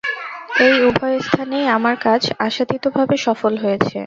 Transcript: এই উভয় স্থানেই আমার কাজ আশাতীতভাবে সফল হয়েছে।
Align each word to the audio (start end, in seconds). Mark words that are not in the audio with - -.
এই 0.59 0.75
উভয় 0.87 1.17
স্থানেই 1.19 1.65
আমার 1.77 1.95
কাজ 2.05 2.21
আশাতীতভাবে 2.47 3.15
সফল 3.25 3.53
হয়েছে। 3.63 3.97